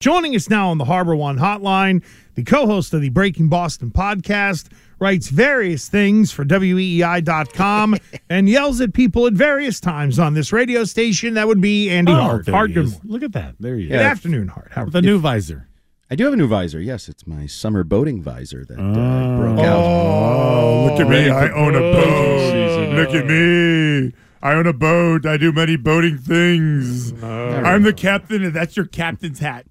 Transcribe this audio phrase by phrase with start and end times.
[0.00, 2.04] Joining us now on the Harbor One Hotline,
[2.36, 7.96] the co-host of the Breaking Boston podcast, writes various things for WEEI.com
[8.30, 11.34] and yells at people at various times on this radio station.
[11.34, 12.42] That would be Andy Hart.
[12.42, 13.00] Oh, there Hart, good, morning.
[13.06, 13.56] Look at that.
[13.58, 13.90] There you is.
[13.90, 14.68] good afternoon, Hart.
[14.70, 15.06] How are The you?
[15.06, 15.66] new visor.
[16.08, 16.80] I do have a new visor.
[16.80, 19.80] Yes, it's my summer boating visor that uh, broke out.
[19.82, 21.28] Oh, look at me.
[21.28, 22.94] I own a boat.
[22.94, 24.12] Look at me.
[24.44, 25.26] I own a boat.
[25.26, 27.20] I do many boating things.
[27.20, 29.66] I'm the captain, and that's your captain's hat.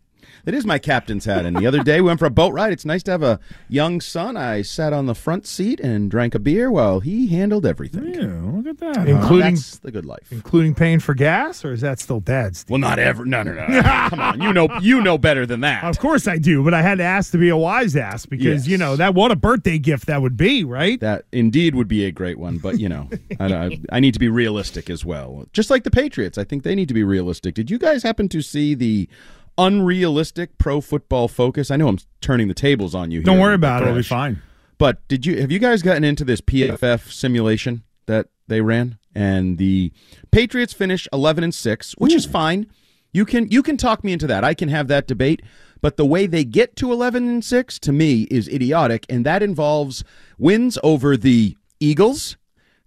[0.47, 1.45] It is my captain's hat.
[1.45, 2.71] And the other day we went for a boat ride.
[2.71, 4.37] It's nice to have a young son.
[4.37, 8.13] I sat on the front seat and drank a beer while he handled everything.
[8.13, 9.07] Yeah, look at that.
[9.09, 10.31] Including That's the good life.
[10.31, 12.65] including paying for gas, or is that still dad's?
[12.69, 13.25] Well, not ever.
[13.25, 13.81] No, no, no.
[14.09, 15.83] Come on, you know, you know better than that.
[15.83, 18.65] Of course I do, but I had to ask to be a wise ass because
[18.65, 18.67] Yes.
[18.67, 20.97] you know that what a birthday gift that would be, right?
[21.01, 24.19] That indeed would be a great one, but you know, I, I, I need to
[24.19, 25.45] be realistic as well.
[25.51, 27.53] Just like the Patriots, I think they need to be realistic.
[27.53, 29.09] Did you guys happen to see the
[29.57, 31.71] unrealistic pro football focus?
[31.71, 33.19] I know I'm turning the tables on you.
[33.19, 34.05] Here, Don't worry about Totally it.
[34.05, 34.41] fine.
[34.77, 38.97] But did you have you guys gotten into this PFF simulation that they ran?
[39.15, 39.91] And the
[40.31, 42.67] Patriots finish 11 and 6, which is fine.
[43.11, 44.43] You can you can talk me into that.
[44.43, 45.41] I can have that debate.
[45.81, 49.43] But the way they get to 11 and 6 to me is idiotic and that
[49.43, 50.03] involves
[50.37, 52.35] wins over the Eagles,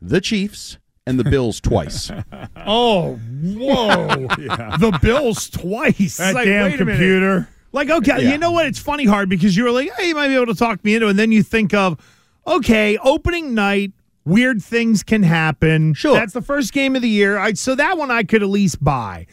[0.01, 0.79] the Chiefs,
[1.11, 2.11] and the Bills twice.
[2.67, 4.07] Oh, whoa!
[4.79, 6.17] The Bills twice.
[6.19, 6.99] That Like, damn wait a minute.
[6.99, 7.49] computer.
[7.73, 8.33] Like, okay, Yeah.
[8.33, 8.67] you know what?
[8.67, 10.95] It's funny Hart because you were like, hey, you might be able to talk me
[10.95, 11.11] into it.
[11.11, 11.99] And then you think of,
[12.47, 13.93] okay, opening night,
[14.25, 15.95] weird things can happen.
[15.95, 16.15] Sure.
[16.15, 17.39] That's the first game of the year.
[17.39, 19.27] I, so that one I could at least buy.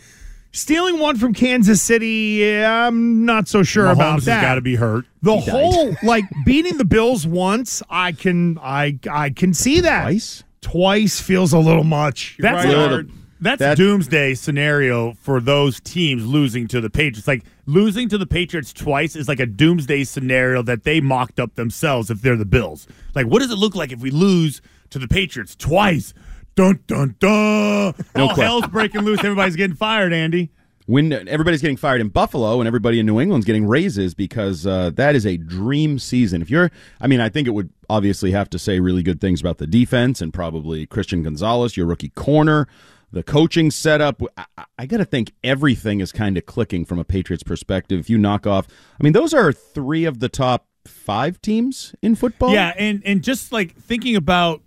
[0.53, 4.41] Stealing one from Kansas City, yeah, I'm not so sure Mahomes about has that.
[4.41, 5.05] got to be hurt.
[5.21, 10.03] the whole like beating the Bills once, I can I I can see that.
[10.03, 10.43] Twice?
[10.61, 12.35] Twice feels a little much.
[12.39, 13.07] That's right, a- Art.
[13.39, 17.27] That's That- doomsday scenario for those teams losing to the Patriots.
[17.27, 21.53] Like losing to the Patriots twice is like a doomsday scenario that they mocked up
[21.53, 22.87] themselves if they're the Bills.
[23.13, 26.15] Like, what does it look like if we lose to the Patriots twice?
[26.55, 27.93] Dun dun dun!
[28.15, 28.43] No All question.
[28.43, 29.19] hell's breaking loose.
[29.19, 30.11] Everybody's getting fired.
[30.11, 30.49] Andy.
[30.87, 34.89] When everybody's getting fired in Buffalo and everybody in New England's getting raises because uh,
[34.95, 36.41] that is a dream season.
[36.41, 39.39] If you're, I mean, I think it would obviously have to say really good things
[39.41, 42.67] about the defense and probably Christian Gonzalez, your rookie corner,
[43.11, 44.21] the coaching setup.
[44.37, 47.99] I, I- I got to think everything is kind of clicking from a Patriots perspective.
[47.99, 48.67] If you knock off,
[48.99, 52.53] I mean, those are three of the top five teams in football.
[52.53, 54.61] Yeah, and and just like thinking about,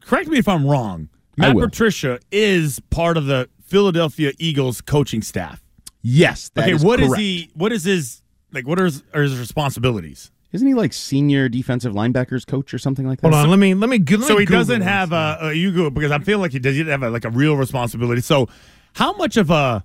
[0.00, 1.10] correct me if I'm wrong.
[1.36, 1.54] Matt.
[1.56, 5.62] Patricia is part of the Philadelphia Eagles coaching staff.
[6.02, 6.50] Yes.
[6.50, 7.20] that okay, is what is correct.
[7.20, 7.50] he?
[7.54, 8.22] What is his
[8.52, 8.66] like?
[8.66, 10.30] What are his, are his responsibilities?
[10.52, 13.32] Isn't he like senior defensive linebackers coach or something like that?
[13.32, 13.98] Hold on, let me let me.
[13.98, 14.88] Let so me he Google doesn't this.
[14.88, 17.24] have a, a you go because I feel like he does he have a, like
[17.24, 18.20] a real responsibility.
[18.20, 18.48] So
[18.94, 19.84] how much of a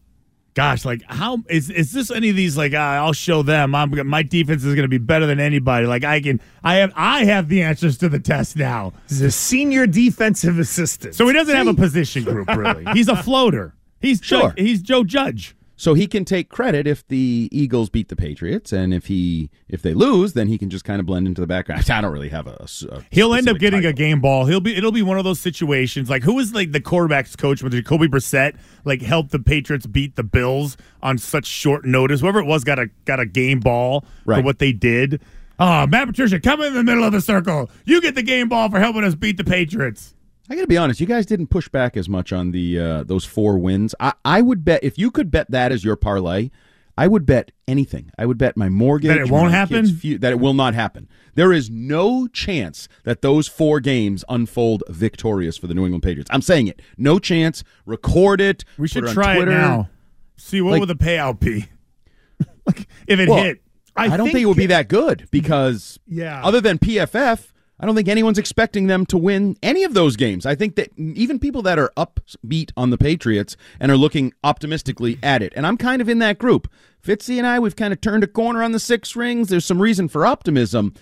[0.55, 4.07] gosh like how is is this any of these like uh, I'll show them I'm
[4.07, 7.25] my defense is going to be better than anybody like I can I have I
[7.25, 8.93] have the answers to the test now.
[9.07, 11.13] He's a senior defensive assistant.
[11.13, 12.85] So he doesn't have a position group really.
[12.93, 13.75] He's a floater.
[13.99, 14.49] He's Sure.
[14.49, 15.55] Joe, he's Joe Judge.
[15.77, 19.81] So he can take credit if the Eagles beat the Patriots, and if he if
[19.81, 21.89] they lose, then he can just kind of blend into the background.
[21.89, 22.65] I don't really have a.
[22.89, 24.45] a He'll end up getting a game ball.
[24.45, 27.61] He'll be it'll be one of those situations like who was like the quarterbacks coach
[27.61, 32.21] when Jacoby Brissett like helped the Patriots beat the Bills on such short notice.
[32.21, 34.05] Whoever it was got a got a game ball
[34.37, 35.21] for what they did.
[35.57, 37.69] Oh, Matt Patricia, come in the middle of the circle.
[37.85, 40.13] You get the game ball for helping us beat the Patriots.
[40.49, 43.03] I got to be honest, you guys didn't push back as much on the uh,
[43.03, 43.95] those four wins.
[43.99, 46.51] I, I would bet if you could bet that as your parlay,
[46.97, 48.11] I would bet anything.
[48.17, 49.87] I would bet my mortgage That it won't happen?
[49.87, 51.09] fu- that it will not happen.
[51.33, 56.29] There is no chance that those four games unfold victorious for the New England Patriots.
[56.31, 56.81] I'm saying it.
[56.97, 57.63] No chance.
[57.85, 58.63] Record it.
[58.77, 59.51] We should it try Twitter.
[59.51, 59.89] it now.
[60.37, 61.65] See what Like- would the payout be?
[62.67, 63.61] like if it Well, hit.
[63.97, 66.43] I, don't think, it would be that good because Yeah.
[66.43, 67.47] other than PFF,
[67.79, 70.45] I don't think anyone's expecting them to win any of those games.
[70.45, 75.19] I think that even people that are upbeat on the Patriots and are looking optimistically
[75.21, 76.71] at it, and I'm kind of in that group.
[77.05, 79.49] Fitzy and I, we've kind of turned a corner on the six rings.
[79.49, 80.93] There's some reason for optimism,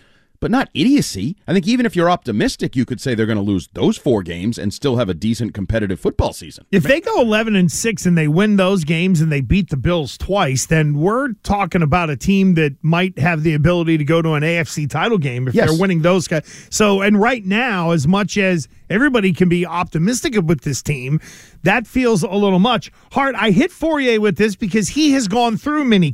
[0.44, 1.38] but not idiocy.
[1.48, 4.22] I think even if you're optimistic, you could say they're going to lose those four
[4.24, 6.66] games and still have a decent competitive football season.
[6.70, 9.78] If they go 11 and 6 and they win those games and they beat the
[9.78, 14.22] Bills twice, then we're talking about a team that might have the ability to go
[14.22, 15.70] to an AFC title game if Yes.
[15.70, 16.44] they're winning those guys.
[16.70, 21.22] So, and right now, as much as everybody can be optimistic with this team,
[21.64, 22.92] that feels a little much.
[23.14, 26.12] Hart, I hit Fauria with this because he has gone through mini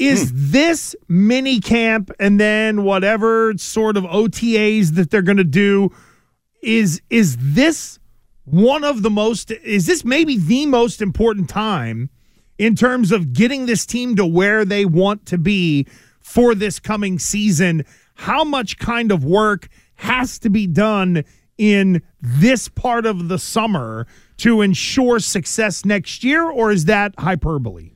[0.00, 0.36] Is hmm.
[0.36, 5.90] this mini camp and then whatever sort of OTAs that they're going to do
[6.62, 7.98] is is this
[8.44, 12.10] one of the most is this maybe the most important time
[12.58, 15.86] in terms of getting this team to where they want to be
[16.20, 17.84] for this coming season.
[18.14, 21.24] How much kind of work has to be done
[21.56, 24.06] in this part of the summer
[24.38, 27.92] to ensure success next year, or is that hyperbole?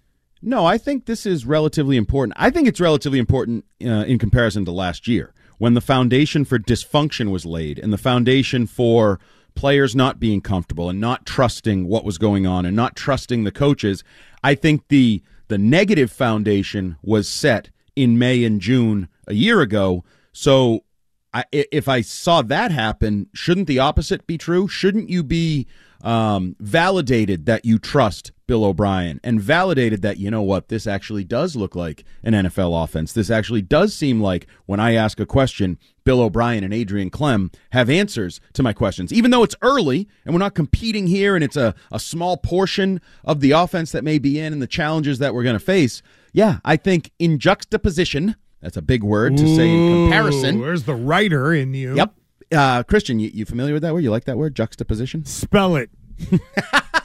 [0.47, 2.37] No, I think this is relatively important.
[2.39, 6.59] I think it's relatively important uh, in comparison to last year when the foundation for
[6.59, 9.19] dysfunction was laid and the foundation for
[9.55, 13.53] players not being comfortable and not trusting what was going on and not trusting the
[13.53, 14.05] coaches.
[14.43, 20.05] I think the the negative foundation was set in May and June a year ago.
[20.33, 20.85] So
[21.33, 24.69] I, if I saw that happen, shouldn't the opposite be true?
[24.69, 25.67] Shouldn't you be
[26.03, 31.25] um, validated that you trust Bill O'Brien and validated that, you know what, this actually
[31.25, 33.13] does look like an NFL offense.
[33.13, 37.53] This actually does seem like when I ask a question, Bill O'Brien and Adrian Klemm
[37.71, 39.13] have answers to my questions.
[39.13, 43.01] Even though it's early and we're not competing here and it's a, a small portion
[43.25, 46.03] of the offense that may be in and the challenges that we're going to face.
[46.33, 50.61] Yeah, I think in juxtaposition, that's a big word to say in comparison.
[50.61, 51.97] Where's the writer in you?
[51.97, 52.15] Yep.
[52.53, 54.05] Uh, Christian, you, you familiar with that word?
[54.05, 55.25] You like that word, juxtaposition?
[55.25, 55.91] Spell it.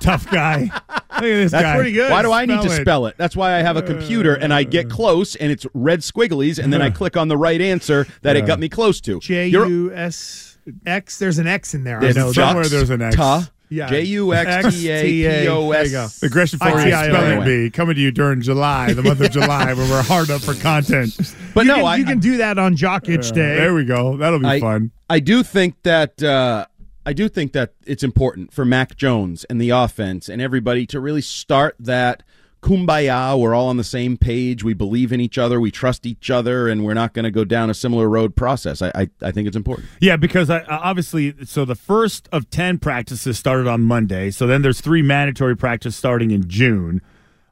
[0.00, 0.62] Tough guy.
[0.62, 0.72] Look
[1.12, 1.74] at this That's guy.
[1.76, 2.10] pretty good.
[2.10, 2.80] Why do I need to Spell it.
[2.82, 3.14] spell it?
[3.18, 6.72] That's why I have a computer and I get close and it's red squigglies and
[6.72, 9.20] then I click on the right answer that it got me close to.
[9.20, 11.18] J You're- U S X.
[11.18, 11.98] There's an X in there.
[11.98, 13.16] I There's know jux- somewhere there's an X.
[13.16, 13.88] ta- Yeah.
[13.88, 16.04] J U X T A P O There you go.
[16.04, 16.20] S.
[16.20, 17.08] The Gresham Fauria ITIO.
[17.12, 20.40] spelling bee coming to you during July, the month of July, when we're hard up
[20.40, 21.14] for content.
[21.54, 23.56] But you no, can, I, you can do that on Jock Itch Day.
[23.56, 24.16] There we go.
[24.16, 24.90] That'll be I, fun.
[25.10, 26.66] I do think that uh,
[27.10, 31.00] I do think that it's important for Mac Jones and the offense and everybody to
[31.00, 32.22] really start that
[32.62, 33.36] kumbaya.
[33.36, 34.62] We're all on the same page.
[34.62, 35.60] We believe in each other.
[35.60, 38.80] We trust each other, and we're not going to go down a similar road process.
[38.80, 39.88] I, I, I think it's important.
[40.00, 44.30] Yeah, because I, obviously, so the first of 10 practices started on Monday.
[44.30, 47.02] So then there's three mandatory practices starting in June.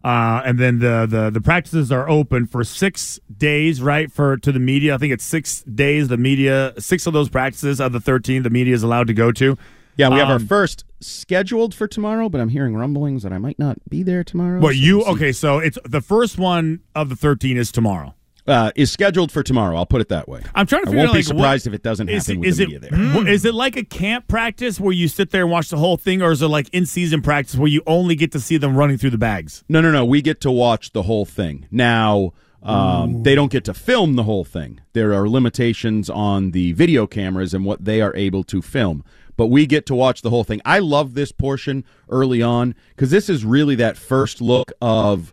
[0.05, 4.13] Uh, and then the, the the practices are open for six days, right?
[4.13, 6.07] For to the media, I think it's six days.
[6.09, 9.33] The media, six of those practices of the thirteen, the media is allowed to go
[9.33, 9.59] to.
[9.97, 13.39] Yeah, we have our Um, first scheduled for tomorrow, but I'm hearing rumblings that I
[13.39, 14.61] might not be there tomorrow.
[14.61, 15.33] But so you okay?
[15.33, 18.15] So it's the first one of the thirteen is tomorrow.
[18.49, 19.77] Uh, is scheduled for tomorrow.
[19.77, 20.43] I'll put it that way.
[20.55, 22.37] I'm trying to I won't out be like, surprised what, if it doesn't is happen
[22.37, 23.23] it, with is the it media there.
[23.25, 25.97] wh- is it like a camp practice where you sit there and watch the whole
[25.97, 28.77] thing, or is it like in season practice where you only get to see them
[28.77, 29.65] running through the bags?
[29.69, 30.05] No, no, no.
[30.05, 31.67] We get to watch the whole thing.
[31.71, 34.81] Now, um, they don't get to film the whole thing.
[34.93, 39.05] There are limitations on the video cameras and what they are able to film.
[39.37, 40.61] But we get to watch the whole thing.
[40.65, 45.33] I love this portion early on because this is really that first look of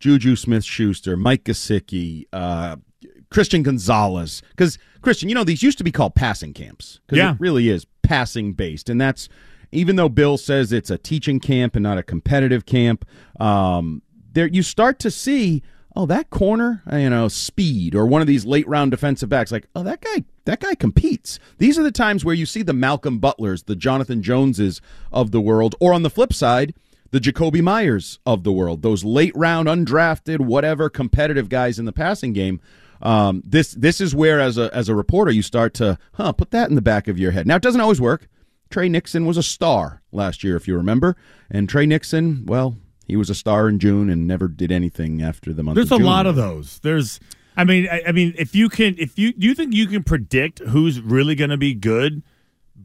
[0.00, 2.76] Juju Smith Schuster, Mike Gesicki, uh,
[3.30, 4.42] Christian Gonzalez.
[4.50, 7.00] Because, Christian, you know, these used to be called passing camps.
[7.06, 7.32] Because Yeah.
[7.34, 8.88] it really is passing based.
[8.88, 9.28] And that's,
[9.70, 13.04] even though Bill says it's a teaching camp and not a competitive camp,
[13.38, 14.02] um,
[14.32, 15.62] there you start to see,
[15.94, 19.68] oh, that corner, you know, speed or one of these late round defensive backs, like,
[19.76, 21.38] oh, that guy, that guy competes.
[21.58, 24.80] These are the times where you see the Malcolm Butlers, the Jonathan Joneses
[25.12, 26.74] of the world, or on the flip side,
[27.10, 31.92] the Jakobi Meyers of the world, those late round, undrafted, whatever competitive guys in the
[31.92, 32.60] passing game.
[33.02, 36.50] Um, this this is where, as a as a reporter, you start to huh put
[36.50, 37.46] that in the back of your head.
[37.46, 38.28] Now it doesn't always work.
[38.68, 41.16] Tre Nixon was a star last year, if you remember,
[41.50, 42.76] and Tre Nixon, well,
[43.06, 45.74] he was a star in June and never did anything after the month.
[45.74, 46.06] There's a June.
[46.06, 46.78] lot of those.
[46.78, 47.18] There's,
[47.56, 50.04] I mean, I, I mean, if you can, if you do you think you can
[50.04, 52.22] predict who's really going to be good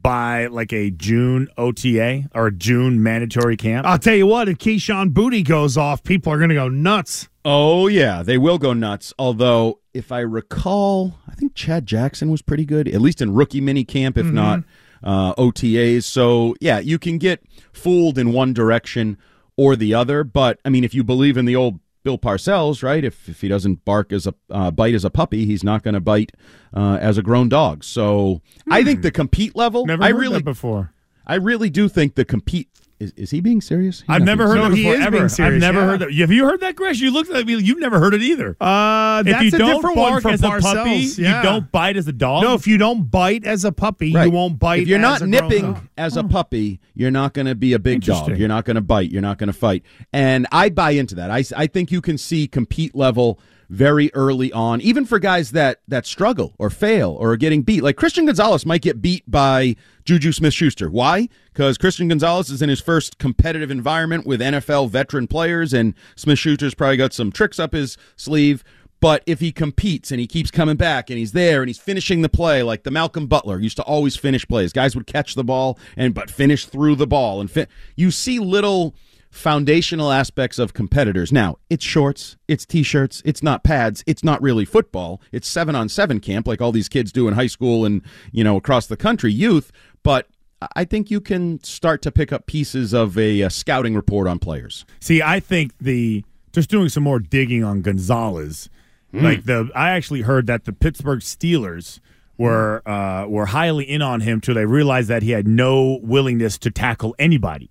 [0.02, 3.86] by like a June OTA or a June mandatory camp?
[3.86, 7.28] I'll tell you what, if Kayshon Boutte goes off, people are going to go nuts.
[7.44, 9.14] Oh yeah, they will go nuts.
[9.18, 13.60] Although, if I recall, I think Chad Jackson was pretty good, at least in rookie
[13.60, 14.64] mini camp, if not
[15.02, 16.04] uh, OTAs.
[16.04, 19.16] So yeah, you can get fooled in one direction
[19.56, 20.24] or the other.
[20.24, 23.04] But I mean, if you believe in the old Bill Parcells, right?
[23.04, 25.94] If if he doesn't bark as a uh, bite as a puppy, he's not going
[25.94, 26.30] to bite
[26.72, 27.82] uh, as a grown dog.
[27.82, 29.84] So I think the compete level.
[29.84, 30.92] Never I really, before.
[31.26, 32.68] I really do think the compete.
[32.98, 34.00] Is, is he being serious?
[34.00, 35.10] He's I've never being heard No, that he before is ever.
[35.28, 35.84] being I've never yeah.
[35.86, 36.14] heard that.
[36.14, 36.98] Have you heard that, Gresh?
[36.98, 37.56] You looked at me.
[37.56, 38.56] You've never heard it either.
[38.58, 40.62] Uh, if that's you a don't different one bark for as a Parcells.
[40.62, 41.36] puppy, yeah.
[41.36, 42.42] you don't bite as a dog.
[42.42, 44.24] No, if you don't bite as a puppy, Right.
[44.24, 44.80] you won't bite.
[44.82, 45.88] If you're as not a grown nipping dog.
[45.98, 48.36] as a puppy, you're not going to be a big dog.
[48.38, 49.10] You're not going to bite.
[49.10, 49.82] You're not going to fight.
[50.14, 51.30] And I buy into that.
[51.30, 55.80] I, I think you can see compete level very early on, even for guys that
[55.88, 57.82] that struggle or fail or are getting beat.
[57.82, 60.90] Like Christian Gonzalez might get beat by Juju Smith Schuster.
[60.90, 61.28] Why?
[61.52, 66.38] Because Christian Gonzalez is in his first competitive environment with NFL veteran players, and Smith
[66.38, 68.62] Schuster's probably got some tricks up his sleeve.
[68.98, 72.22] But if he competes and he keeps coming back and he's there and he's finishing
[72.22, 74.72] the play, like the Malcolm Butler used to always finish plays.
[74.72, 78.94] Guys would catch the ball and but finish through the ball and you see little
[79.36, 81.32] foundational aspects of competitors.
[81.32, 85.20] Now, it's shorts, it's t-shirts, it's not pads, it's not really football.
[85.30, 88.02] It's 7 on 7 camp like all these kids do in high school and,
[88.32, 89.70] you know, across the country, youth,
[90.02, 90.28] but
[90.74, 94.38] I think you can start to pick up pieces of a, a scouting report on
[94.38, 94.86] players.
[95.00, 98.70] See, I think the just doing some more digging on Gonzalez,
[99.12, 102.00] like the I actually heard that the Pittsburgh Steelers
[102.38, 106.58] were uh, were highly in on him till they realized that he had no willingness
[106.58, 107.70] to tackle anybody.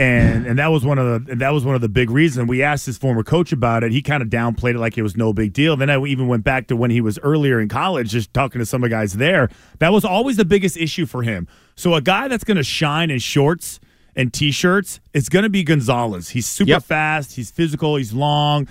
[0.00, 2.48] And and that was one of the and that was one of the big reasons.
[2.48, 3.92] We asked his former coach about it.
[3.92, 5.76] He kind of downplayed it like it was no big deal.
[5.76, 8.64] Then I even went back to when he was earlier in college, just talking to
[8.64, 9.50] some of the guys there.
[9.78, 11.46] That was always the biggest issue for him.
[11.76, 13.78] So a guy that's going to shine in shorts
[14.16, 16.30] and t-shirts, it's going to be Gonzalez.
[16.30, 16.82] He's super Yep.
[16.84, 17.36] fast.
[17.36, 17.96] He's physical.
[17.96, 18.68] He's long.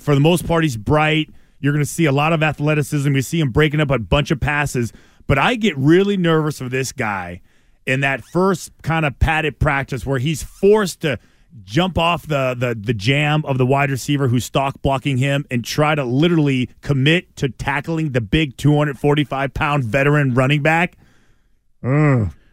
[0.00, 1.30] For the most part, he's bright.
[1.60, 3.14] You're going to see a lot of athleticism.
[3.14, 4.92] You see him breaking up a bunch of passes.
[5.28, 7.40] But I get really nervous of this guy
[7.86, 11.18] in that first kind of padded practice where he's forced to
[11.64, 15.64] jump off the, the the jam of the wide receiver who's stock blocking him and
[15.64, 20.96] try to literally commit to tackling the big 245 pound veteran running back.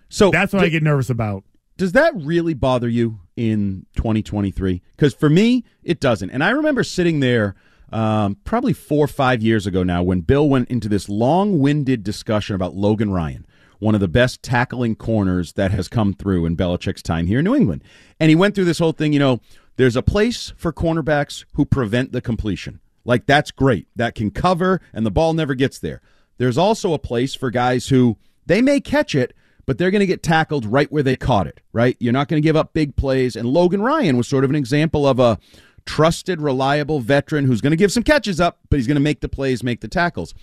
[0.09, 1.43] So That's what I get nervous about.
[1.77, 4.81] does that really bother you in 2023?
[4.91, 6.29] Because for me, it doesn't.
[6.31, 7.55] And I remember sitting there
[7.91, 12.03] um, probably four or five years ago now when Bill went into this long winded
[12.03, 13.45] discussion about Logan Ryan,
[13.79, 17.45] one of the best tackling corners that has come through in Belichick's time here in
[17.45, 17.83] New England.
[18.19, 19.39] And he went through this whole thing, you know,
[19.77, 22.81] there's a place for cornerbacks who prevent the completion.
[23.05, 23.87] Like, that's great.
[23.95, 26.01] That can cover, and the ball never gets there.
[26.37, 29.33] There's also a place for guys who they may catch it,
[29.65, 31.95] but they're going to get tackled right where they caught it, right?
[31.99, 33.35] You're not going to give up big plays.
[33.35, 35.39] And Logan Ryan was sort of an example of a
[35.85, 39.21] trusted, reliable veteran who's going to give some catches up, but he's going to make
[39.21, 40.33] the plays, make the tackles.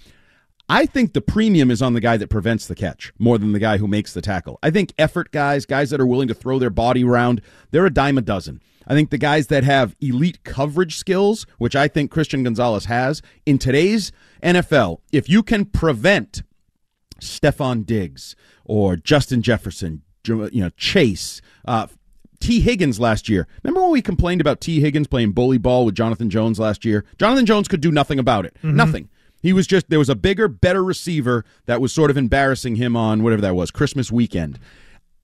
[0.68, 3.60] I think the premium is on the guy that prevents the catch more than the
[3.60, 4.58] guy who makes the tackle.
[4.62, 7.90] I think effort guys, guys that are willing to throw their body around, they're a
[7.92, 8.60] dime a dozen.
[8.88, 13.22] I think the guys that have elite coverage skills, which I think Christian Gonzalez has,
[13.44, 16.42] in today's NFL, if you can prevent
[17.20, 21.86] Stefon Diggs or Justin Jefferson, you know, Chase, uh,
[22.38, 23.46] Tee Higgins last year.
[23.62, 27.04] Remember when we complained about Tee Higgins playing bully ball with Jonathan Jones last year?
[27.18, 28.56] Jonathan Jones could do nothing about it.
[28.62, 29.08] Nothing.
[29.42, 32.96] He was just there was a bigger, better receiver that was sort of embarrassing him
[32.96, 34.58] on whatever that was, Christmas weekend.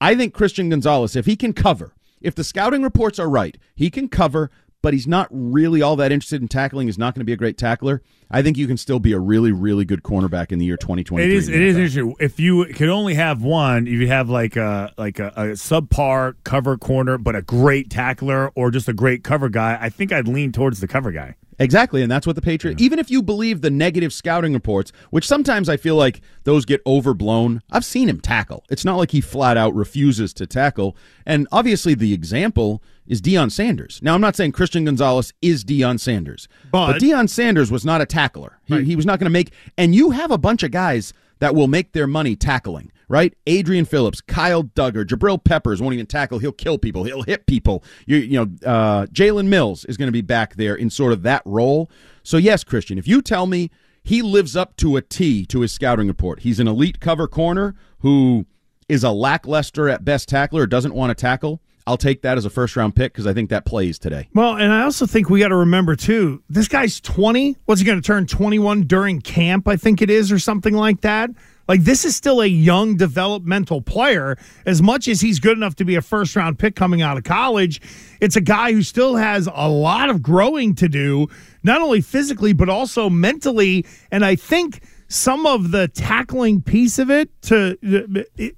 [0.00, 3.90] I think Christian Gonzalez, if he can cover, if the scouting reports are right, he
[3.90, 4.50] can cover,
[4.82, 6.88] but he's not really all that interested in tackling.
[6.88, 8.02] He's not going to be a great tackler.
[8.30, 11.24] I think you can still be a really, really good cornerback in the year 2023.
[11.24, 11.48] It is.
[11.48, 12.14] It is interesting.
[12.18, 16.34] If you could only have one, if you have like a like a, a subpar
[16.42, 20.26] cover corner, but a great tackler, or just a great cover guy, I think I'd
[20.28, 21.36] lean towards the cover guy.
[21.58, 22.82] Exactly, and that's what the Patriots.
[22.82, 26.80] Even if you believe the negative scouting reports, which sometimes I feel like those get
[26.86, 28.64] overblown, I've seen him tackle.
[28.70, 30.96] It's not like he flat out refuses to tackle.
[31.26, 34.00] And obviously, the example is Deion Sanders.
[34.02, 38.00] Now, I'm not saying Christian Gonzalez is Deion Sanders, But- but, Deion Sanders was not
[38.00, 38.58] a tackler.
[38.64, 39.52] He, he was not going to make.
[39.76, 43.34] And you have a bunch of guys that will make their money tackling, right?
[43.48, 46.38] Adrian Phillips, Kyle Dugger, Jabril Peppers won't even tackle.
[46.38, 47.02] He'll kill people.
[47.02, 47.82] He'll hit people.
[48.06, 51.24] You, you know, uh, Jalen Mills is going to be back there in sort of
[51.24, 51.90] that role.
[52.22, 53.72] So yes, Christian, if you tell me
[54.04, 57.74] he lives up to a T to his scouting report, he's an elite cover corner
[58.02, 58.46] who
[58.88, 61.60] is a lackluster at best tackler doesn't want to tackle.
[61.86, 64.28] I'll take that as a first round pick because I think that plays today.
[64.34, 66.42] Well, and I also think we got to remember too.
[66.48, 67.56] This guy's twenty.
[67.64, 69.66] What's he going to turn twenty one during camp?
[69.66, 71.30] I think it is, or something like that.
[71.68, 74.36] Like this is still a young developmental player.
[74.66, 77.24] As much as he's good enough to be a first round pick coming out of
[77.24, 77.80] college,
[78.20, 81.28] it's a guy who still has a lot of growing to do,
[81.62, 83.86] not only physically but also mentally.
[84.10, 87.78] And I think some of the tackling piece of it to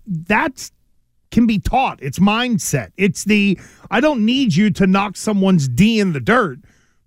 [0.07, 0.73] that's
[1.35, 1.99] can be taught.
[2.03, 2.93] It's mindset.
[2.97, 3.59] It's the
[3.91, 6.59] I don't need you to knock someone's D in the dirt,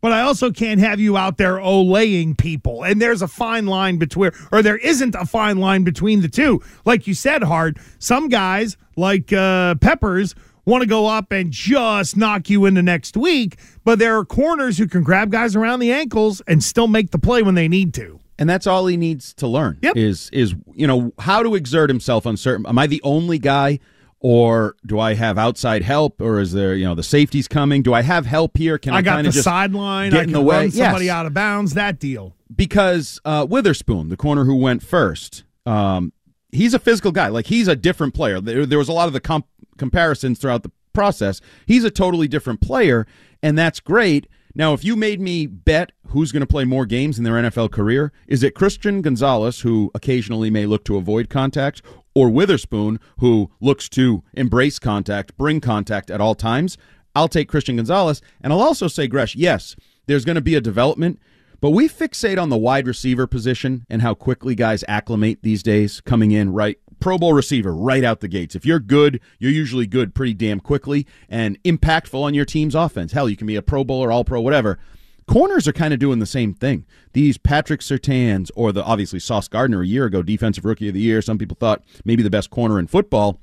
[0.01, 2.83] but I also can't have you out there olaying people.
[2.83, 6.61] And there's a fine line between, or there isn't a fine line between the two.
[6.85, 12.17] Like you said, Hart, some guys like uh, Peppers want to go up and just
[12.17, 15.91] knock you into next week, but there are corners who can grab guys around the
[15.93, 18.19] ankles and still make the play when they need to.
[18.37, 19.95] and that's all he needs to learn Yep.
[19.97, 23.79] is is you know how to exert himself on certain am i the only guy
[24.19, 27.93] or do i have outside help or is there you know the safety's coming do
[27.93, 30.09] i have help here can i, I got the just sideline.
[30.11, 31.13] get I in can the way run somebody Yes.
[31.13, 31.73] out of bounds.
[31.75, 32.35] That deal.
[32.55, 36.13] because uh, witherspoon the corner who went first um,
[36.51, 39.13] he's a physical guy like he's a different player there, there was a lot of
[39.13, 39.45] the comp-
[39.77, 43.05] comparisons throughout the process he's a totally different player
[43.43, 47.19] and that's great now if you made me bet who's going to play more games
[47.19, 51.83] in their nfl career is it christian gonzalez who occasionally may look to avoid contact
[52.17, 56.77] or witherspoon who looks to embrace contact bring contact at all times
[57.17, 58.21] I'll take Christian Gonzalez.
[58.41, 61.19] And I'll also say, Gresh, yes, there's going to be a development,
[61.59, 65.99] but we fixate on the wide receiver position and how quickly guys acclimate these days
[66.01, 66.77] coming in right.
[66.99, 68.55] Pro Bowl receiver right out the gates.
[68.55, 73.11] If you're good, you're usually good pretty damn quickly and impactful on your team's offense.
[73.11, 74.79] Hell, you can be a Pro Bowler, All Pro, whatever.
[75.27, 76.85] Corners are kind of doing the same thing.
[77.13, 81.01] These Patrick Surtains or the obviously Sauce Gardner a year ago, defensive rookie of the
[81.01, 81.21] year.
[81.21, 83.39] Some people thought maybe the best corner in football.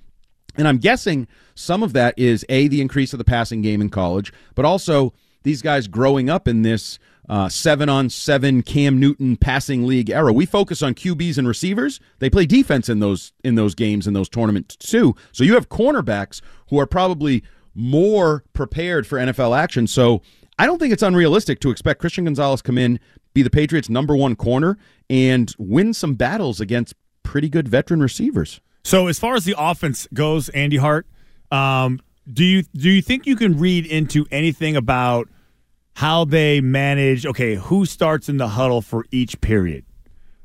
[0.57, 3.91] And I'm guessing some of that is A, the increase of the passing game in
[3.91, 5.13] college, but also
[5.43, 6.99] these guys growing up in this
[7.29, 10.33] uh, seven on seven Cam Newton passing league era.
[10.33, 12.01] We focus on QBs and receivers.
[12.19, 15.15] They play defense in those in those games in those tournaments too.
[15.33, 17.43] So you have cornerbacks who are probably
[17.75, 19.87] more prepared for NFL action.
[19.87, 20.23] So
[20.59, 23.01] I don't think it's unrealistic to expect Christian Gonzalez come in,
[23.33, 24.79] be the Patriots' number one corner,
[25.11, 28.61] and win some battles against pretty good veteran receivers.
[28.85, 31.07] So as far as the offense goes, Andy Hart,
[31.51, 35.29] um, do you do you think you can read into anything about
[35.95, 37.27] how they manage?
[37.27, 39.85] Okay, who starts in the huddle for each period?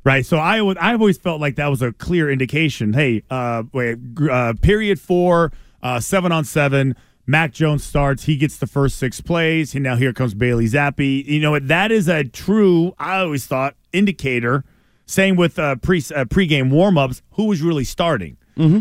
[0.03, 0.25] Right.
[0.25, 2.93] So I would I've always felt like that was a clear indication.
[2.93, 3.97] Hey, uh, wait,
[4.29, 5.51] uh, period four,
[5.83, 6.95] uh, seven on seven.
[7.29, 8.23] Mac Jones starts.
[8.23, 9.75] He gets the first six plays.
[9.75, 11.23] And now here comes Bailey Zappe.
[11.25, 11.67] You know what?
[11.67, 12.95] that is a true.
[12.97, 14.65] I always thought indicator.
[15.05, 17.21] Same with uh, pre uh, pregame warmups.
[17.33, 18.37] Who was really starting?
[18.57, 18.79] Mm-hmm.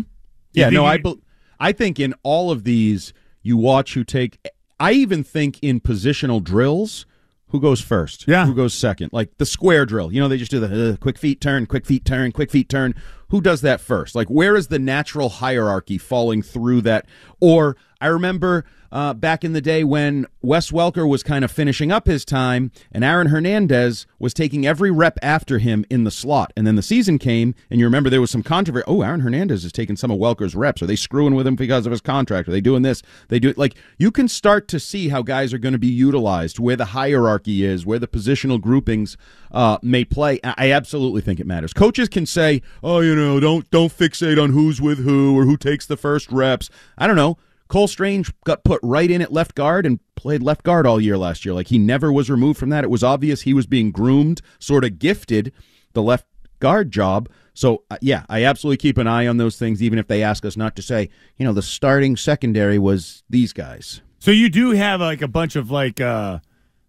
[0.53, 0.71] Yeah.
[0.71, 1.19] No, I bel
[1.59, 3.13] I think in all of these,
[3.43, 4.39] you watch who take.
[4.79, 7.05] I even think in positional drills,
[7.49, 8.27] who goes first?
[8.27, 8.47] Yeah.
[8.47, 9.11] Who goes second?
[9.13, 10.11] Like the square drill.
[10.11, 12.69] You know, they just do the uh, quick feet turn, quick feet turn, quick feet
[12.69, 12.95] turn.
[13.29, 14.15] Who does that first?
[14.15, 17.05] Like, where is the natural hierarchy falling through that?
[17.39, 21.91] Or I remember uh, back in the day when Wes Welker was kind of finishing
[21.91, 26.51] up his time, and Aaron Hernandez was taking every rep after him in the slot.
[26.55, 28.85] And then the season came, and you remember there was some controversy.
[28.87, 30.81] Oh, Aaron Hernandez is taking some of Welker's reps.
[30.81, 32.47] Are they screwing with him because of his contract?
[32.47, 33.03] Are they doing this?
[33.27, 35.87] They do it like you can start to see how guys are going to be
[35.87, 39.17] utilized, where the hierarchy is, where the positional groupings
[39.51, 40.39] uh, may play.
[40.43, 41.73] I I absolutely think it matters.
[41.73, 45.57] Coaches can say, "Oh, you know, don't don't fixate on who's with who or who
[45.57, 47.37] takes the first reps." I don't know.
[47.69, 51.17] Cole Strange got put right in at left guard and played left guard all year
[51.17, 51.53] last year.
[51.53, 52.83] Like he never was removed from that.
[52.83, 55.53] It was obvious he was being groomed, sort of gifted
[55.93, 56.25] the left
[56.59, 57.29] guard job.
[57.53, 60.43] So uh, yeah, I absolutely keep an eye on those things, even if they ask
[60.45, 64.01] us not to say, you know, the starting secondary was these guys.
[64.17, 66.39] So you do have like a bunch of like uh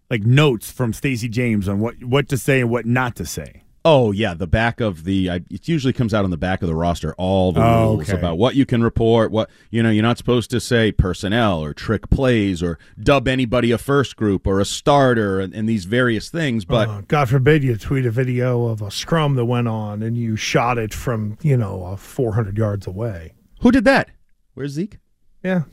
[0.09, 3.63] like notes from Stacey James on what what to say and what not to say.
[3.83, 6.67] Oh yeah, the back of the I, it usually comes out on the back of
[6.67, 8.17] the roster all the Oh, rules okay.
[8.17, 11.73] about what you can report, what you know, you're not supposed to say personnel or
[11.73, 16.29] trick plays or dub anybody a first group or a starter and, and these various
[16.29, 20.03] things, but Uh, God forbid you tweet a video of a scrum that went on
[20.03, 23.33] and you shot it from, you know, uh, 400 yards away.
[23.61, 24.09] who did that?
[24.53, 24.99] Where's Zeke?
[25.43, 25.63] Yeah.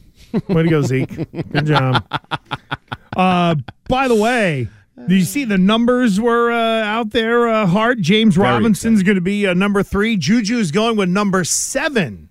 [0.48, 1.30] Way to go, Zeke.
[1.52, 2.04] Good job.
[3.16, 3.56] Uh,
[3.88, 4.68] by the way,
[5.08, 7.98] did you see the numbers were uh, out there uh, Hart?
[8.00, 10.16] James Very Robinson's going to be uh, number three.
[10.16, 12.28] Juju's going with number seven.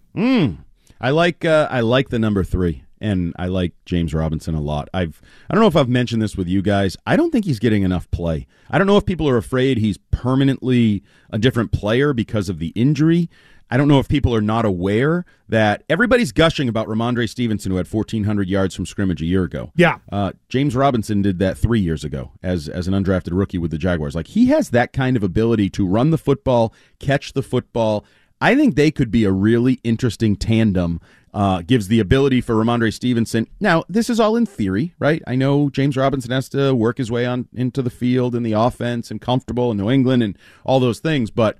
[0.99, 4.89] I like uh, I like the number three, and I like James Robinson a lot.
[4.93, 6.97] I've I don't know if I've mentioned this with you guys.
[7.05, 8.47] I don't think he's getting enough play.
[8.69, 12.69] I don't know if people are afraid he's permanently a different player because of the
[12.69, 13.29] injury.
[13.69, 17.77] I don't know if people are not aware that everybody's gushing about Rhamondre Stevenson, who
[17.77, 19.71] had 1,400 yards from scrimmage a year ago.
[19.75, 19.97] Yeah.
[20.11, 23.77] Uh, James Robinson did that three years ago as as an undrafted rookie with the
[23.77, 24.15] Jaguars.
[24.15, 28.05] Like he has that kind of ability to run the football, catch the football.
[28.39, 31.01] I think they could be a really interesting tandem.
[31.33, 33.45] Uh, gives the ability for Rhamondre Stevenson.
[33.59, 35.21] Now, this is all in theory, right?
[35.27, 38.53] I know James Robinson has to work his way on into the field and the
[38.53, 41.59] offense and comfortable in New England and all those things, but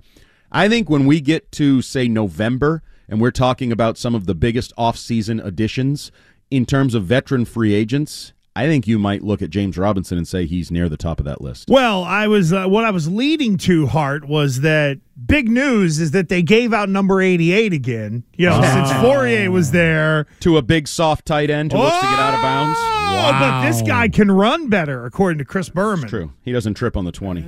[0.50, 4.34] I think when we get to say November and we're talking about some of the
[4.34, 6.10] biggest offseason additions
[6.50, 10.26] in terms of veteran free agents, I think you might look at James Robinson and
[10.26, 11.68] say he's near the top of that list.
[11.68, 16.10] Well, I was uh, what I was leading to, Hart, was that big news is
[16.10, 18.24] that they gave out number 88 again.
[18.36, 20.26] You know, since Fauria was there.
[20.40, 22.78] To a big soft tight end who looks to get out of bounds.
[22.80, 26.08] Oh, but this guy can run better, according to Chris Berman.
[26.08, 26.32] True.
[26.42, 27.40] He doesn't trip on the 20.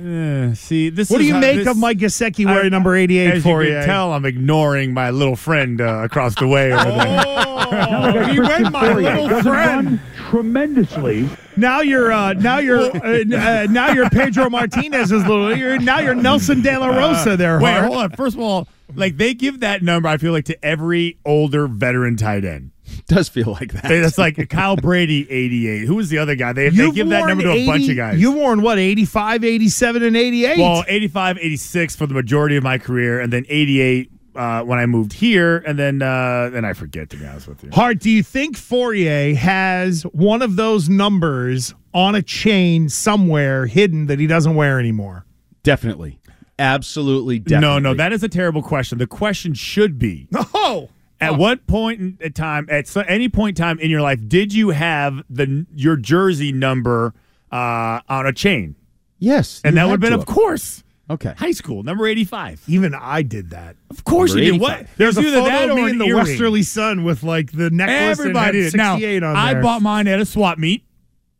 [0.51, 2.95] Uh, see, this What do you how- make this- of Mike Gesicki wearing I- number
[2.95, 3.75] 88 As for you you?
[3.75, 7.23] can tell, I'm ignoring my little friend uh, across the way over there.
[7.27, 9.99] Oh, he went my little friend.
[10.31, 11.29] Tremendously.
[11.57, 15.55] Now you're uh, now you're uh, uh, now you're Pedro Martinez's little.
[15.55, 17.59] You're now you're Nelson De La Rosa there.
[17.59, 17.85] Wait, Hart.
[17.85, 18.09] hold on.
[18.11, 22.15] First of all, like they give that number, I feel like to every older veteran
[22.17, 22.71] tight end.
[23.07, 23.87] Does feel like that.
[23.87, 25.85] They- That's like Kyle Brady, 88.
[25.85, 26.51] Who was the other guy?
[26.53, 28.19] They, they give that number to a bunch of guys.
[28.19, 30.57] You've worn what 85, 87, and 88.
[30.57, 34.85] well, 85, 86 for the majority of my career, and then 88 uh, when I
[34.85, 37.69] moved here, and then uh, then I forget to be honest with you.
[37.71, 44.07] Hart, do you think Fauria has one of those numbers on a chain somewhere hidden
[44.07, 45.25] that he doesn't wear anymore?
[45.63, 46.19] Definitely.
[46.59, 47.67] Absolutely definitely.
[47.67, 48.97] No, no, that is a terrible question.
[48.97, 50.89] The question should be: Oh,
[51.19, 54.19] At what point in in time, at so, any point in time in your life,
[54.27, 57.13] did you have the your jersey number
[57.51, 58.75] uh, on a chain?
[59.17, 59.61] Yes.
[59.63, 61.33] And that would have been, of course, Okay.
[61.37, 62.61] high school number eighty-five.
[62.67, 63.75] even I did that.
[63.89, 64.61] Of course Number you did.
[64.61, 64.71] What?
[64.79, 64.97] 85.
[64.97, 66.17] There's a photo that of or me in the earring.
[66.23, 68.73] Westerly Sun with like the necklace Everybody that did.
[68.73, 70.83] had Now 68 on I bought mine at a swap meet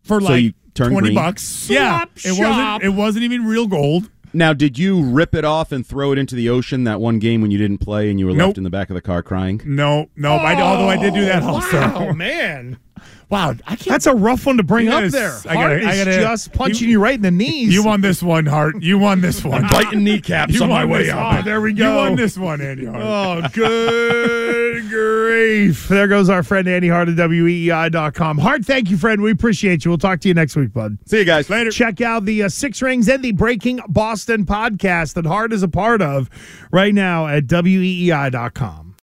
[0.04, 1.16] for So like twenty green?
[1.16, 1.70] bucks.
[1.70, 2.84] yeah, Swap it wasn't.
[2.84, 4.10] It wasn't even real gold.
[4.34, 7.42] Now, did you rip it off and throw it into the ocean that one game
[7.42, 8.48] when you didn't play and you were Nope.
[8.50, 9.62] left in the back of the car crying?
[9.66, 10.34] No, no.
[10.36, 11.78] I, although I did do that oh, also.
[11.80, 12.78] Wow, man.
[13.32, 13.86] Wow, I can't.
[13.88, 15.52] That's a rough one to bring Yes, up there.
[15.52, 17.74] I gotta- Hart I gotta- just punching you- you, right in the knees.
[17.74, 18.84] you won this one, Hart.
[18.84, 19.62] You won this one.
[19.70, 21.36] Biting kneecaps You on my way this up.
[21.36, 21.46] one.
[21.46, 21.90] there we go.
[21.92, 23.02] You won this one, Andy Hart.
[23.02, 25.88] Oh, good grief.
[25.88, 28.38] There goes our friend Andy Hart at WEEI.com.
[28.38, 29.22] Hart, thank you, friend.
[29.22, 29.92] We appreciate you.
[29.92, 30.98] We'll talk to you next week, bud.
[31.06, 31.50] See you guys.
[31.50, 31.72] Later.
[31.72, 35.68] Check out the uh, Six Rings and the Breaking Boston podcast that Hart is a
[35.68, 36.30] part of
[36.72, 38.91] right now at WEEI.com.